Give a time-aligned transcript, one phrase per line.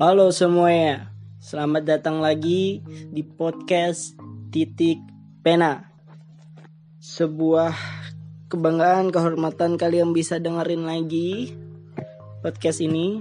[0.00, 1.12] Halo semuanya,
[1.44, 2.80] selamat datang lagi
[3.12, 4.16] di podcast
[4.48, 4.96] Titik
[5.44, 5.92] Pena.
[6.96, 7.76] Sebuah
[8.48, 11.52] kebanggaan, kehormatan kalian bisa dengerin lagi
[12.40, 13.20] podcast ini.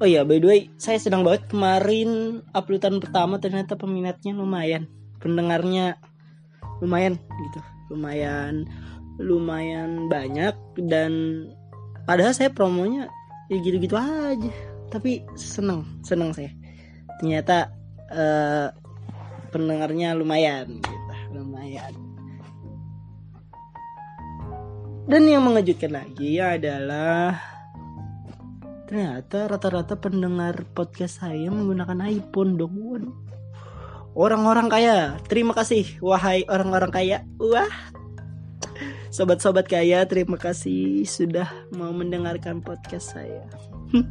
[0.00, 4.88] Oh iya, by the way, saya sedang banget kemarin uploadan pertama ternyata peminatnya lumayan,
[5.20, 6.00] pendengarnya
[6.80, 7.60] lumayan gitu,
[7.92, 8.64] lumayan
[9.20, 10.56] lumayan banyak
[10.88, 11.12] dan
[12.08, 13.12] padahal saya promonya
[13.48, 14.52] ya gitu-gitu aja.
[14.88, 16.52] Tapi seneng seneng saya.
[17.18, 17.72] Ternyata
[18.12, 18.68] uh,
[19.54, 21.12] pendengarnya lumayan gitu.
[21.34, 21.94] Lumayan.
[25.04, 27.36] Dan yang mengejutkan lagi adalah
[28.88, 33.12] ternyata rata-rata pendengar podcast saya menggunakan iPhone dong.
[34.14, 37.18] Orang-orang kaya terima kasih wahai orang-orang kaya.
[37.36, 37.68] Wah
[39.14, 43.46] Sobat-sobat kaya, terima kasih sudah mau mendengarkan podcast saya.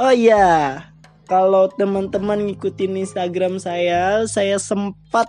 [0.00, 0.80] oh iya,
[1.28, 5.28] kalau teman-teman ngikutin Instagram saya, saya sempat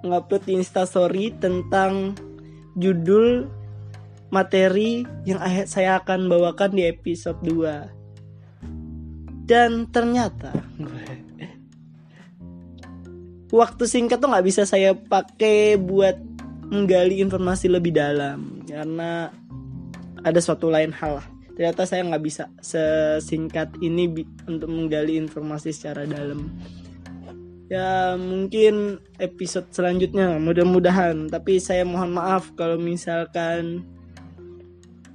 [0.00, 2.16] ngupload Instastory tentang
[2.80, 3.44] judul
[4.32, 7.92] materi yang saya akan bawakan di episode 2.
[9.44, 10.56] Dan ternyata
[13.54, 16.18] waktu singkat tuh nggak bisa saya pakai buat
[16.74, 19.30] menggali informasi lebih dalam karena
[20.26, 21.26] ada suatu lain hal lah.
[21.54, 24.10] Ternyata saya nggak bisa sesingkat ini
[24.50, 26.50] untuk menggali informasi secara dalam.
[27.70, 31.30] Ya mungkin episode selanjutnya mudah-mudahan.
[31.30, 33.86] Tapi saya mohon maaf kalau misalkan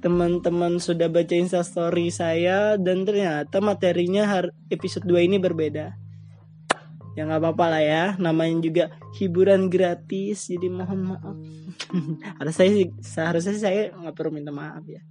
[0.00, 5.92] teman-teman sudah baca instastory saya dan ternyata materinya episode 2 ini berbeda
[7.18, 8.04] ya nggak apa-apa lah ya.
[8.18, 8.84] Namanya juga
[9.18, 11.36] hiburan gratis jadi mohon maaf.
[12.40, 15.02] Ada saya sih seharusnya saya nggak perlu minta maaf ya.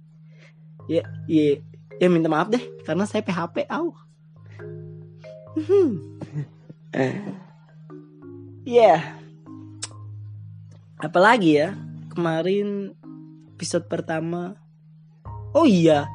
[0.88, 1.60] Ya ya
[2.00, 3.92] ya minta maaf deh karena saya PHP au.
[6.90, 7.06] Ya.
[8.66, 9.00] Yeah.
[11.00, 11.78] apalagi ya
[12.12, 12.92] kemarin
[13.56, 14.58] episode pertama.
[15.56, 16.10] Oh iya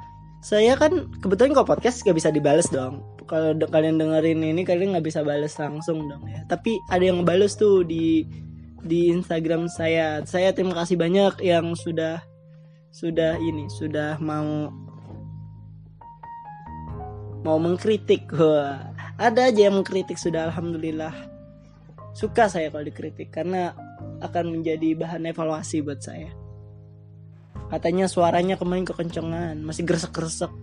[0.46, 4.94] saya kan kebetulan kok podcast gak bisa dibales dong kalau de kalian dengerin ini kalian
[4.97, 6.46] nggak bisa balas langsung dong ya.
[6.46, 8.25] Tapi ada yang balas tuh di
[8.86, 10.22] di Instagram saya.
[10.30, 12.22] Saya terima kasih banyak yang sudah
[12.94, 14.69] sudah ini sudah mau
[17.41, 18.30] mau mengkritik.
[19.16, 21.14] Ada aja yang mengkritik sudah alhamdulillah.
[22.16, 23.75] Suka saya kalau dikritik karena
[24.24, 26.31] akan menjadi bahan evaluasi buat saya.
[27.68, 30.53] Katanya suaranya kemarin kekencengan masih gresek-gresek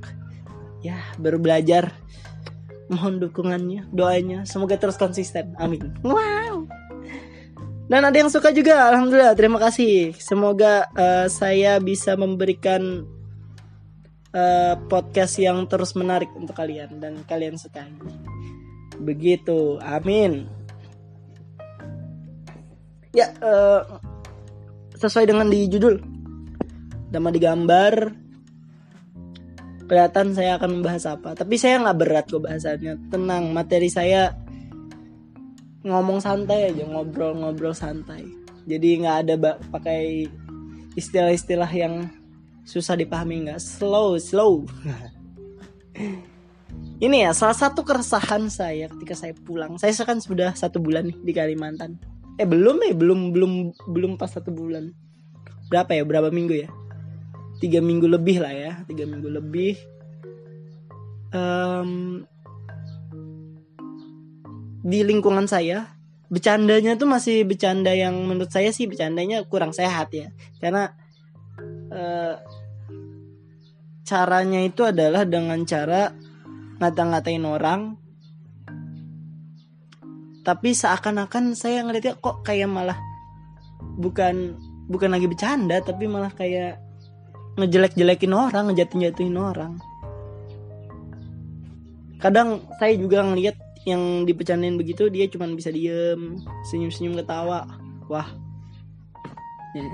[0.82, 1.94] ya baru belajar
[2.90, 4.48] mohon dukungannya doanya.
[4.48, 5.54] Semoga terus konsisten.
[5.60, 5.92] Amin.
[6.02, 6.66] Wow.
[7.92, 9.36] Dan ada yang suka juga alhamdulillah.
[9.36, 10.16] Terima kasih.
[10.16, 13.04] Semoga uh, saya bisa memberikan
[14.32, 17.92] uh, podcast yang terus menarik untuk kalian dan kalian sukai.
[18.96, 19.76] Begitu.
[19.84, 20.48] Amin.
[23.12, 24.00] Ya uh,
[24.96, 26.00] sesuai dengan di judul.
[27.12, 28.21] Nama di gambar
[29.92, 31.36] kelihatan saya akan membahas apa.
[31.36, 33.12] Tapi saya nggak berat kok bahasannya.
[33.12, 34.32] Tenang materi saya
[35.84, 38.24] ngomong santai aja ngobrol-ngobrol santai.
[38.64, 40.32] Jadi nggak ada pakai
[40.96, 42.08] istilah-istilah yang
[42.64, 43.60] susah dipahami nggak.
[43.60, 44.64] Slow slow.
[47.04, 49.76] Ini ya salah satu keresahan saya ketika saya pulang.
[49.76, 52.00] Saya kan sudah satu bulan nih di Kalimantan.
[52.40, 52.96] Eh belum ya?
[52.96, 53.52] Belum belum
[53.92, 54.88] belum pas satu bulan.
[55.68, 56.08] Berapa ya?
[56.08, 56.72] Berapa minggu ya
[57.62, 59.78] tiga minggu lebih lah ya tiga minggu lebih.
[61.32, 62.26] Um,
[64.82, 65.94] di lingkungan saya
[66.26, 70.34] bercandanya tuh masih bercanda yang menurut saya sih bercandanya kurang sehat ya.
[70.58, 70.90] Karena
[71.94, 72.34] uh,
[74.02, 76.10] caranya itu adalah dengan cara
[76.82, 77.80] ngata-ngatain orang.
[80.42, 82.98] Tapi seakan-akan saya ngeliatnya kok kayak malah
[83.78, 84.58] bukan
[84.90, 86.82] bukan lagi bercanda tapi malah kayak
[87.56, 89.76] ngejelek-jelekin orang, ngejatin-jatuhin orang.
[92.22, 96.38] Kadang saya juga ngeliat yang dipecanin begitu dia cuma bisa diem,
[96.70, 97.66] senyum-senyum ketawa.
[98.06, 98.28] Wah.
[99.74, 99.88] Ya.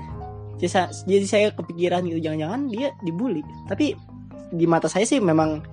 [0.59, 3.41] Jadi saya kepikiran gitu jangan-jangan dia dibully.
[3.65, 3.95] Tapi
[4.53, 5.63] di mata saya sih memang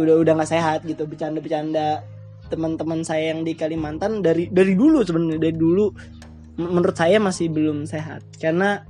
[0.00, 2.00] udah udah nggak sehat gitu bercanda-bercanda
[2.48, 5.86] teman-teman saya yang di Kalimantan dari dari dulu sebenarnya dari dulu
[6.56, 8.82] menurut saya masih belum sehat karena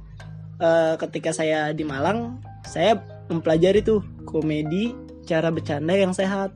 [0.60, 3.00] uh, ketika saya di Malang saya
[3.32, 4.94] mempelajari tuh komedi
[5.26, 6.54] cara bercanda yang sehat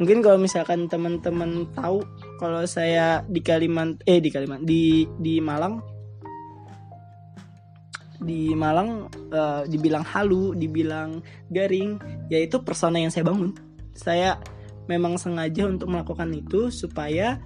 [0.00, 2.06] mungkin kalau misalkan teman-teman tahu
[2.40, 5.96] kalau saya di Kalimantan eh di Kalimantan di di Malang
[8.20, 11.20] di Malang uh, dibilang halu, dibilang
[11.52, 12.00] garing,
[12.32, 13.52] yaitu persona yang saya bangun.
[13.92, 14.40] Saya
[14.88, 17.40] memang sengaja untuk melakukan itu supaya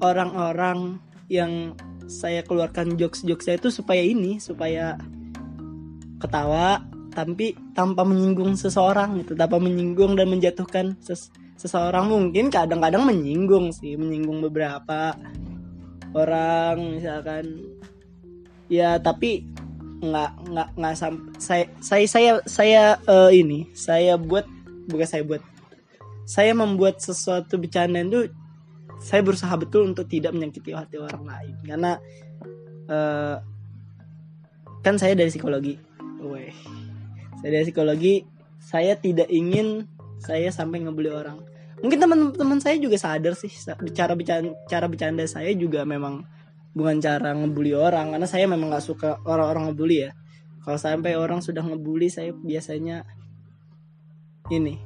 [0.00, 1.74] orang-orang yang
[2.06, 4.98] saya keluarkan jokes-jokes saya itu supaya ini, supaya
[6.22, 6.82] ketawa
[7.12, 13.96] tapi tanpa menyinggung seseorang gitu, tanpa menyinggung dan menjatuhkan ses seseorang mungkin kadang-kadang menyinggung sih,
[13.96, 15.16] menyinggung beberapa
[16.12, 17.64] orang misalkan.
[18.66, 19.46] Ya tapi
[20.02, 24.44] nggak nggak nggak sampai saya saya saya saya uh, ini saya buat
[24.90, 25.42] bukan saya buat
[26.26, 28.28] saya membuat sesuatu bercanda itu
[29.00, 31.54] saya berusaha betul untuk tidak menyakiti hati orang lain.
[31.62, 31.92] Karena
[32.88, 33.36] uh,
[34.80, 35.74] kan saya dari psikologi,
[36.22, 36.52] Weh.
[37.42, 38.24] saya dari psikologi
[38.62, 39.86] saya tidak ingin
[40.18, 41.38] saya sampai ngebully orang.
[41.84, 43.52] Mungkin teman-teman saya juga sadar sih
[43.92, 46.24] cara bercanda cara bercanda saya juga memang
[46.72, 48.16] bukan cara ngebully orang.
[48.16, 50.10] Karena saya memang nggak suka orang-orang ngebully ya.
[50.66, 53.06] Kalau sampai orang sudah ngebully saya biasanya
[54.50, 54.82] ini.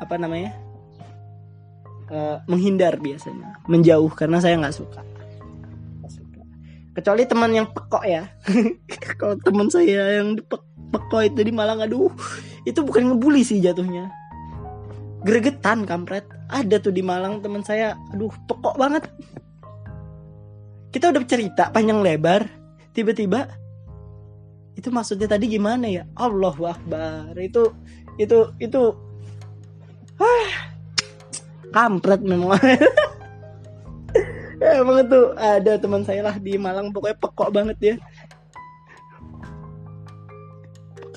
[0.00, 0.65] Apa namanya
[2.46, 5.02] menghindar biasanya menjauh karena saya nggak suka.
[6.96, 8.24] Kecuali teman yang pekok ya.
[9.20, 10.42] Kalau teman saya yang di
[10.88, 12.08] pekok itu di Malang aduh
[12.64, 14.08] itu bukan ngebully sih jatuhnya.
[15.26, 16.24] Gregetan kampret.
[16.48, 19.04] Ada tuh di Malang teman saya aduh pokok banget.
[20.88, 22.48] Kita udah cerita panjang lebar
[22.96, 23.44] tiba-tiba
[24.76, 26.08] itu maksudnya tadi gimana ya?
[26.16, 27.36] Allah Akbar.
[27.36, 27.76] Itu
[28.16, 28.82] itu itu
[30.24, 30.75] ah,
[31.74, 32.58] kampret memang.
[34.56, 37.94] Emang itu ada teman saya lah di Malang pokoknya pekok banget ya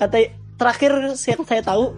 [0.00, 1.92] kata terakhir yang saya tahu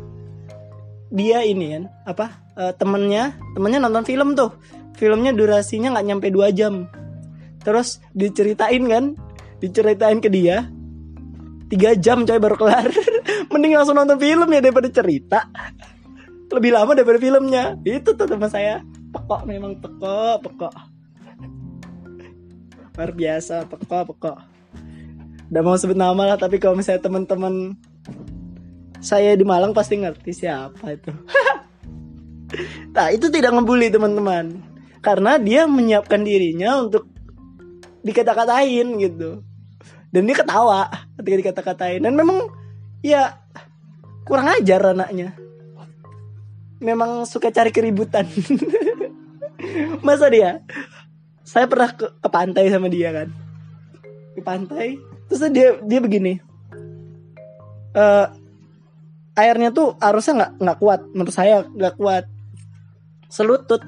[1.14, 2.26] dia ini kan apa
[2.58, 4.50] uh, temennya temennya nonton film tuh.
[4.92, 6.90] Filmnya durasinya nggak nyampe dua jam.
[7.62, 9.14] Terus diceritain kan
[9.62, 10.66] diceritain ke dia
[11.70, 12.90] tiga jam coy baru kelar.
[13.54, 15.46] Mending langsung nonton film ya daripada cerita
[16.52, 17.76] lebih lama daripada filmnya.
[17.82, 18.84] Itu tuh teman saya.
[19.12, 20.74] Pekok memang pekok pekok.
[22.96, 24.38] Luar biasa pekok pekok.
[25.52, 27.76] Udah mau sebut nama lah tapi kalau misalnya teman-teman
[29.02, 31.12] saya di Malang pasti ngerti siapa itu.
[32.96, 34.60] nah itu tidak ngebully teman-teman.
[35.02, 37.10] Karena dia menyiapkan dirinya untuk
[38.06, 39.42] dikata-katain gitu.
[40.12, 40.88] Dan dia ketawa
[41.18, 42.00] ketika dikata-katain.
[42.06, 42.48] Dan memang
[43.02, 43.36] ya
[44.22, 45.41] kurang ajar anaknya
[46.82, 48.26] memang suka cari keributan.
[50.06, 50.60] Masa dia?
[51.46, 53.28] Saya pernah ke, ke pantai sama dia kan.
[54.34, 54.98] Di pantai.
[55.30, 56.42] Terus dia dia begini.
[57.94, 58.26] Uh,
[59.38, 61.00] airnya tuh arusnya nggak nggak kuat.
[61.14, 62.26] Menurut saya nggak kuat.
[63.30, 63.80] Selutut.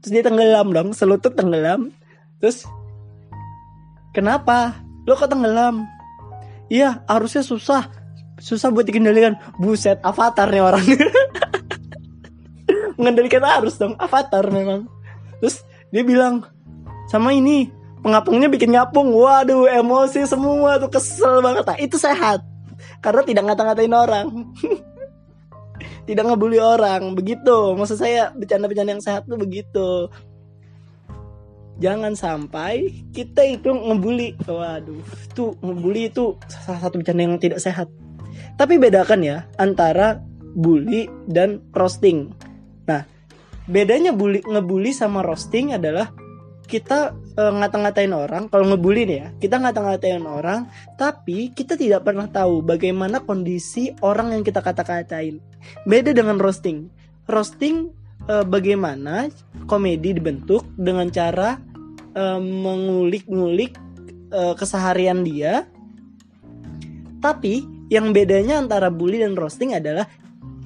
[0.00, 0.96] Terus dia tenggelam dong.
[0.96, 1.92] Selutut tenggelam.
[2.40, 2.64] Terus
[4.16, 4.80] kenapa?
[5.04, 5.84] Lo kok tenggelam?
[6.72, 7.92] Iya arusnya susah.
[8.38, 9.36] Susah buat dikendalikan.
[9.58, 10.84] Buset avatar nih orang
[12.98, 13.94] mengendalikan arus dong.
[13.96, 14.90] Avatar memang.
[15.38, 15.62] Terus
[15.94, 16.44] dia bilang
[17.08, 17.70] sama ini
[18.02, 19.14] pengapungnya bikin ngapung.
[19.14, 21.64] Waduh emosi semua tuh kesel banget.
[21.64, 22.42] Nah, itu sehat.
[22.98, 24.26] Karena tidak ngata-ngatain orang.
[26.08, 27.12] Tidak ngebully orang.
[27.12, 27.76] Begitu.
[27.76, 30.08] Maksud saya bercanda-bercanda yang sehat tuh begitu.
[31.78, 34.34] Jangan sampai kita itu ngebully.
[34.42, 37.92] Waduh itu ngebully itu salah satu bercanda yang tidak sehat.
[38.56, 40.18] Tapi bedakan ya antara
[40.58, 42.34] bully dan roasting
[43.68, 46.10] bedanya bully ngebully sama roasting adalah
[46.68, 48.48] kita uh, ngata-ngatain orang.
[48.52, 50.68] Kalau ngebully nih ya kita ngata-ngatain orang
[51.00, 55.40] tapi kita tidak pernah tahu bagaimana kondisi orang yang kita kata-katain.
[55.88, 56.92] Beda dengan roasting.
[57.28, 57.92] Roasting
[58.28, 59.32] uh, bagaimana
[59.68, 61.56] komedi dibentuk dengan cara
[62.16, 63.76] uh, mengulik-ngulik
[64.32, 65.68] uh, keseharian dia.
[67.18, 70.04] Tapi yang bedanya antara bully dan roasting adalah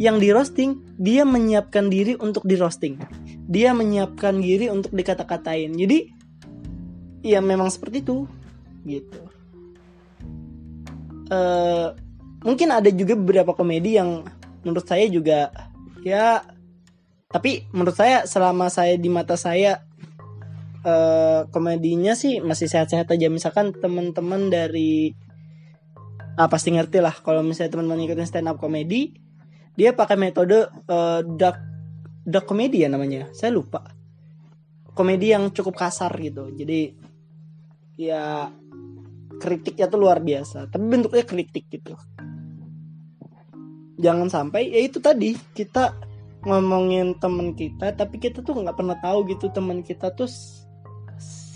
[0.03, 2.99] yang di roasting dia menyiapkan diri untuk di roasting.
[3.47, 5.71] Dia menyiapkan diri untuk dikata-katain.
[5.79, 6.11] Jadi
[7.23, 8.27] ya memang seperti itu
[8.83, 9.23] gitu.
[11.31, 11.95] Uh,
[12.43, 14.27] mungkin ada juga beberapa komedi yang
[14.67, 15.55] menurut saya juga
[16.03, 16.43] ya
[17.31, 19.87] tapi menurut saya selama saya di mata saya
[20.83, 23.31] uh, komedinya sih masih sehat-sehat aja.
[23.31, 25.15] Misalkan teman-teman dari
[26.35, 29.15] ah pasti ngerti lah kalau misalnya teman-teman ikutin stand up komedi
[29.73, 31.59] dia pakai metode uh, dark
[32.23, 33.33] dark komedi ya namanya.
[33.33, 33.83] Saya lupa.
[34.93, 36.53] Komedi yang cukup kasar gitu.
[36.53, 36.93] Jadi
[37.97, 38.53] ya
[39.41, 40.69] kritiknya tuh luar biasa.
[40.69, 41.97] Tapi bentuknya kritik gitu.
[43.97, 45.97] Jangan sampai ya itu tadi kita
[46.43, 50.27] ngomongin teman kita tapi kita tuh nggak pernah tahu gitu teman kita tuh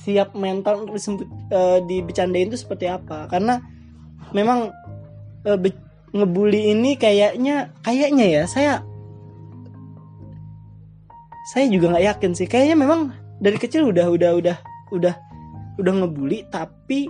[0.06, 3.26] siap mental untuk disebut uh, dibicarain itu seperti apa.
[3.28, 3.58] Karena
[4.32, 4.70] memang
[5.44, 5.58] uh,
[6.14, 8.84] ngebully ini kayaknya kayaknya ya saya
[11.46, 12.50] saya juga nggak yakin sih.
[12.50, 13.00] Kayaknya memang
[13.38, 14.56] dari kecil udah udah udah
[14.90, 15.14] udah
[15.78, 17.06] udah ngebully tapi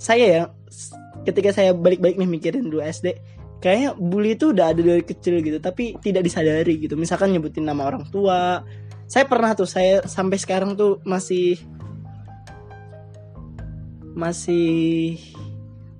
[0.00, 0.42] saya ya
[1.28, 3.14] ketika saya balik-balik nih mikirin dulu SD
[3.62, 6.96] kayaknya bully itu udah ada dari kecil gitu tapi tidak disadari gitu.
[6.96, 8.64] Misalkan nyebutin nama orang tua.
[9.06, 11.60] Saya pernah tuh saya sampai sekarang tuh masih
[14.16, 15.20] masih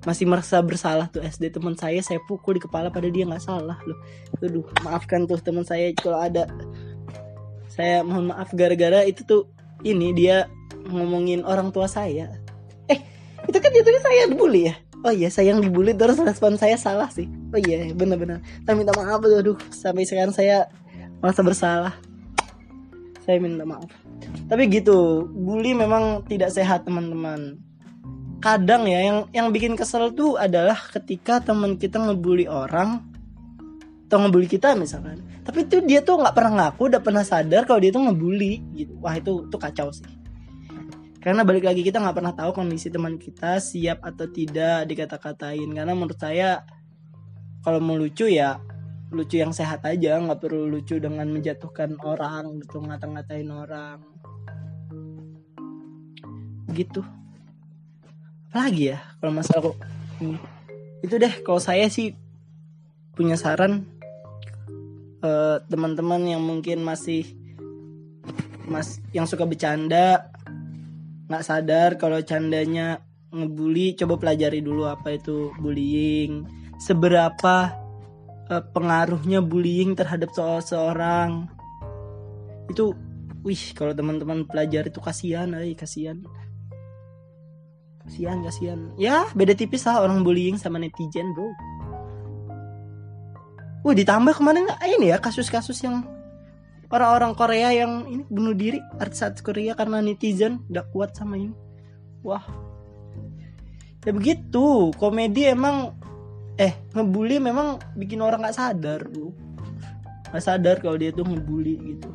[0.03, 3.79] masih merasa bersalah tuh SD teman saya saya pukul di kepala pada dia nggak salah
[3.87, 3.99] loh.
[4.43, 6.47] Aduh maafkan tuh teman saya kalau ada.
[7.71, 9.49] Saya mohon maaf gara-gara itu tuh
[9.81, 10.51] ini dia
[10.91, 12.35] ngomongin orang tua saya.
[12.91, 12.99] Eh
[13.47, 14.75] itu kan jatuhnya saya dibully ya?
[15.03, 17.27] Oh iya saya yang dibully terus respon saya salah sih.
[17.55, 18.43] Oh iya benar-benar.
[18.67, 19.57] Saya minta maaf tuh aduh.
[19.71, 20.67] Sampai sekarang saya
[21.23, 21.95] merasa bersalah.
[23.23, 23.87] Saya minta maaf.
[24.51, 27.55] Tapi gitu bully memang tidak sehat teman-teman
[28.43, 32.99] kadang ya yang yang bikin kesel tuh adalah ketika teman kita ngebully orang
[34.11, 35.23] atau ngebully kita misalkan.
[35.47, 38.99] Tapi itu dia tuh nggak pernah ngaku udah pernah sadar kalau dia tuh ngebully gitu.
[38.99, 40.03] Wah itu tuh kacau sih.
[41.23, 45.71] Karena balik lagi kita nggak pernah tahu kondisi teman kita siap atau tidak dikata-katain.
[45.71, 46.67] Karena menurut saya
[47.63, 48.59] kalau mau lucu ya
[49.15, 50.19] lucu yang sehat aja.
[50.19, 54.03] Nggak perlu lucu dengan menjatuhkan orang gitu ngata-ngatain orang.
[56.75, 57.22] Gitu
[58.53, 59.77] lagi ya kalau masalah kok
[61.03, 62.13] itu deh kalau saya sih
[63.17, 63.85] punya saran
[65.25, 67.25] uh, teman-teman yang mungkin masih
[68.69, 70.31] mas yang suka bercanda
[71.27, 73.01] nggak sadar kalau candanya
[73.33, 76.45] ngebully coba pelajari dulu apa itu bullying.
[76.77, 77.73] Seberapa
[78.53, 81.49] uh, pengaruhnya bullying terhadap soal seorang.
[82.69, 82.93] Itu
[83.41, 86.21] wih kalau teman-teman pelajari itu kasihan ay kasihan
[88.07, 91.49] kasihan kasihan ya beda tipis lah orang bullying sama netizen bro
[93.83, 96.07] Wah ditambah kemarin ini ya kasus-kasus yang
[96.87, 101.51] orang-orang Korea yang ini bunuh diri artis-artis Korea karena netizen udah kuat sama ini.
[102.23, 102.47] Wah.
[104.07, 105.99] Ya begitu, komedi emang
[106.55, 109.35] eh ngebully memang bikin orang nggak sadar bro.
[110.31, 112.07] Nggak sadar kalau dia tuh ngebully gitu.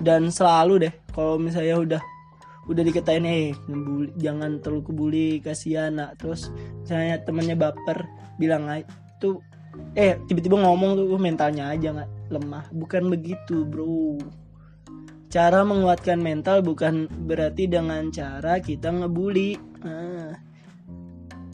[0.00, 2.02] Dan selalu deh kalau misalnya udah
[2.70, 6.22] udah dikatain eh ngebully, jangan terlalu kebuli kasihan nak.
[6.22, 6.54] Terus
[6.86, 8.06] misalnya temennya baper
[8.38, 9.42] bilang itu
[9.98, 12.64] eh tiba-tiba ngomong tuh mentalnya aja nggak lemah.
[12.70, 14.22] Bukan begitu bro.
[15.30, 20.34] Cara menguatkan mental bukan berarti dengan cara kita ngebully nah,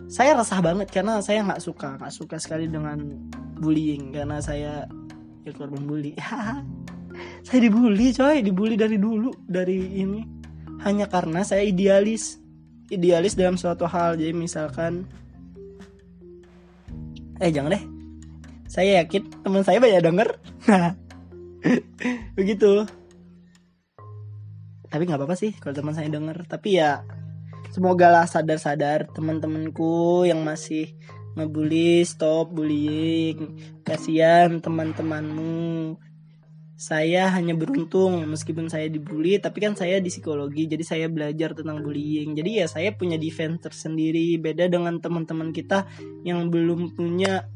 [0.09, 3.05] saya resah banget karena saya nggak suka nggak suka sekali dengan
[3.61, 4.85] bullying karena saya
[5.47, 6.13] ya korban bully.
[7.47, 8.45] Saya dibully coy.
[8.45, 10.36] Dibully dari dulu dari ini
[10.85, 12.41] hanya karena saya idealis.
[12.93, 14.21] Idealis dalam suatu hal.
[14.21, 15.07] Jadi misalkan
[17.41, 17.85] eh jangan deh.
[18.67, 20.29] Saya yakin teman saya banyak denger.
[22.39, 22.85] Begitu.
[24.87, 26.47] Tapi nggak apa-apa sih kalau teman saya denger.
[26.47, 27.03] Tapi ya
[27.73, 30.95] semoga lah sadar-sadar teman-temanku yang masih
[31.37, 33.59] ngebully stop bullying.
[33.85, 36.01] Kasihan teman-temanmu
[36.77, 41.81] saya hanya beruntung meskipun saya dibully tapi kan saya di psikologi jadi saya belajar tentang
[41.81, 42.37] bullying.
[42.37, 44.37] Jadi ya saya punya defense tersendiri.
[44.37, 45.89] Beda dengan teman-teman kita
[46.23, 47.49] yang belum punya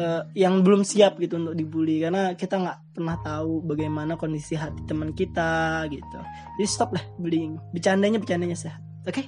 [0.00, 2.00] uh, yang belum siap gitu untuk dibully.
[2.00, 6.18] Karena kita nggak pernah tahu bagaimana kondisi hati teman kita gitu.
[6.56, 7.60] Jadi stop lah bullying.
[7.76, 8.80] Bercandanya bercandanya sehat.
[9.04, 9.20] Oke?
[9.20, 9.26] Okay?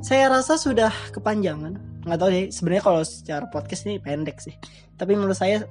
[0.00, 1.76] saya rasa sudah kepanjangan.
[2.08, 4.56] Nggak tahu deh sebenarnya kalau secara podcast ini pendek sih.
[4.96, 5.68] Tapi menurut saya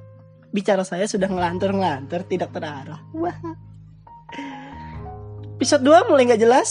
[0.50, 3.02] bicara saya sudah ngelantur-ngelantur tidak terarah.
[3.14, 3.38] Wah.
[5.60, 6.70] Episode 2 mulai nggak jelas.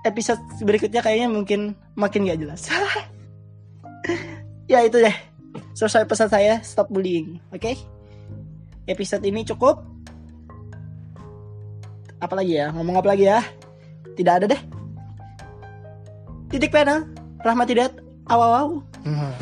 [0.00, 2.66] Episode berikutnya kayaknya mungkin makin nggak jelas.
[4.72, 5.16] ya itu deh.
[5.76, 7.36] Selesai pesan saya stop bullying.
[7.52, 7.60] Oke?
[7.60, 7.76] Okay?
[8.88, 9.84] Episode ini cukup.
[12.20, 12.72] Apalagi ya?
[12.72, 13.44] Ngomong apa lagi ya?
[14.16, 14.60] Tidak ada deh.
[16.50, 17.06] Titik pena.
[17.40, 17.92] Rahmat tidak.
[18.26, 18.50] Awaw.
[18.50, 18.68] -aw.
[19.04, 19.32] Hmm.